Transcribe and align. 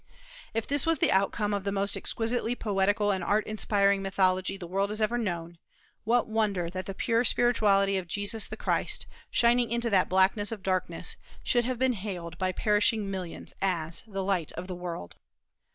If 0.55 0.65
this 0.65 0.87
was 0.87 0.97
the 0.97 1.11
outcome 1.11 1.53
of 1.53 1.63
the 1.63 1.71
most 1.71 1.95
exquisitely 1.95 2.55
poetical 2.55 3.11
and 3.11 3.23
art 3.23 3.45
inspiring 3.45 4.01
mythology 4.01 4.57
the 4.57 4.65
world 4.65 4.89
has 4.89 4.99
ever 4.99 5.15
known, 5.15 5.59
what 6.05 6.27
wonder 6.27 6.71
that 6.71 6.87
the 6.87 6.95
pure 6.95 7.23
spirituality 7.23 7.99
of 7.99 8.07
Jesus 8.07 8.47
the 8.47 8.57
Christ, 8.57 9.05
shining 9.29 9.69
into 9.69 9.91
that 9.91 10.09
blackness 10.09 10.51
of 10.51 10.63
darkness, 10.63 11.17
should 11.43 11.65
have 11.65 11.77
been 11.77 11.93
hailed 11.93 12.39
by 12.39 12.51
perishing 12.51 13.11
millions 13.11 13.53
as 13.61 14.01
the 14.07 14.23
"light 14.23 14.51
of 14.53 14.65
the 14.65 14.73
world"! 14.75 15.17